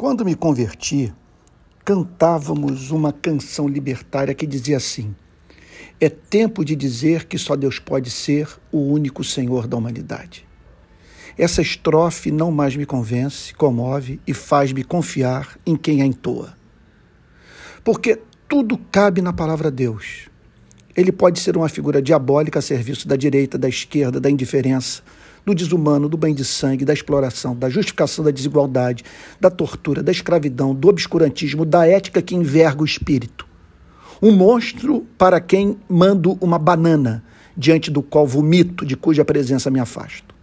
[0.00, 1.12] Quando me converti,
[1.84, 5.14] cantávamos uma canção libertária que dizia assim:
[6.00, 10.48] É tempo de dizer que só Deus pode ser o único Senhor da humanidade.
[11.36, 16.56] Essa estrofe não mais me convence, comove e faz-me confiar em quem a entoa.
[17.84, 20.30] Porque tudo cabe na palavra Deus.
[20.96, 25.02] Ele pode ser uma figura diabólica a serviço da direita, da esquerda, da indiferença,
[25.44, 29.04] do desumano, do bem de sangue, da exploração, da justificação da desigualdade,
[29.40, 33.46] da tortura, da escravidão, do obscurantismo, da ética que enverga o espírito.
[34.22, 37.24] Um monstro para quem mando uma banana,
[37.56, 40.34] diante do qual vomito, de cuja presença me afasto.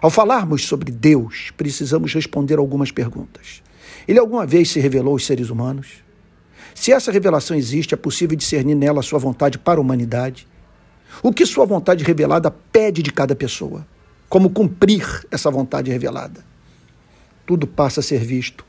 [0.00, 3.62] Ao falarmos sobre Deus, precisamos responder algumas perguntas.
[4.06, 6.04] Ele alguma vez se revelou aos seres humanos?
[6.74, 10.46] Se essa revelação existe, é possível discernir nela a sua vontade para a humanidade?
[11.22, 13.86] O que sua vontade revelada pede de cada pessoa?
[14.28, 16.44] Como cumprir essa vontade revelada?
[17.44, 18.64] Tudo passa a ser visto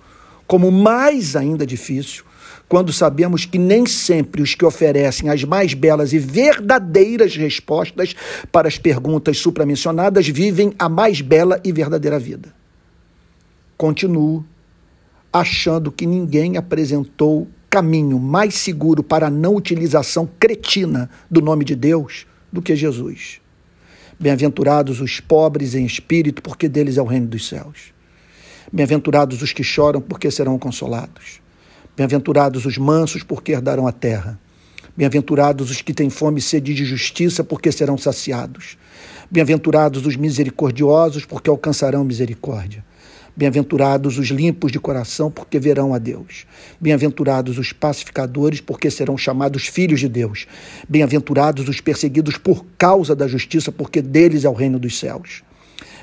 [0.48, 2.24] como mais ainda difícil
[2.70, 8.16] quando sabemos que nem sempre os que oferecem as mais belas e verdadeiras respostas
[8.52, 12.54] para as perguntas supramencionadas vivem a mais bela e verdadeira vida.
[13.78, 14.46] Continuo
[15.32, 21.76] achando que ninguém apresentou caminho mais seguro para a não utilização cretina do nome de
[21.76, 23.42] Deus do que Jesus.
[24.20, 27.94] Bem-aventurados os pobres em espírito, porque deles é o reino dos céus.
[28.72, 31.40] Bem-aventurados os que choram, porque serão consolados.
[31.96, 34.40] Bem-aventurados os mansos, porque herdarão a terra.
[34.96, 38.78] Bem-aventurados os que têm fome e sede de justiça, porque serão saciados.
[39.30, 42.84] Bem-aventurados os misericordiosos, porque alcançarão misericórdia.
[43.38, 46.48] Bem-aventurados os limpos de coração, porque verão a Deus.
[46.82, 50.48] Bem-aventurados os pacificadores, porque serão chamados filhos de Deus.
[50.90, 55.44] Bem-aventurados os perseguidos por causa da justiça, porque deles é o reino dos céus.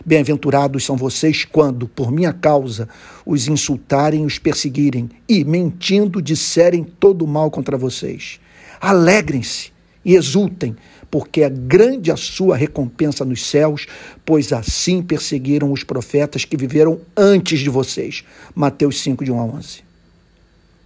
[0.06, 2.88] Bem-aventurados são vocês quando, por minha causa,
[3.26, 8.38] os insultarem, os perseguirem e, mentindo, disserem todo mal contra vocês.
[8.80, 9.73] Alegrem-se
[10.04, 10.76] e exultem,
[11.10, 13.86] porque é grande a sua recompensa nos céus,
[14.24, 18.24] pois assim perseguiram os profetas que viveram antes de vocês.
[18.54, 19.84] Mateus 5, de 1 a 11.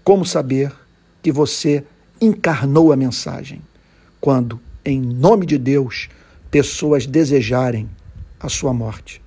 [0.05, 0.73] Como saber
[1.23, 1.85] que você
[2.21, 3.61] encarnou a mensagem?
[4.21, 6.09] Quando, em nome de Deus,
[6.51, 7.89] pessoas desejarem
[8.41, 9.21] a sua morte.